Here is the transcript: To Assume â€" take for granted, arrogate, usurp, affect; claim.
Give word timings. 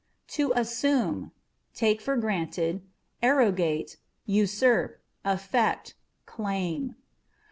To 0.29 0.51
Assume 0.55 1.25
â€" 1.25 1.75
take 1.75 2.01
for 2.01 2.17
granted, 2.17 2.81
arrogate, 3.21 3.97
usurp, 4.25 4.99
affect; 5.23 5.93
claim. 6.25 6.95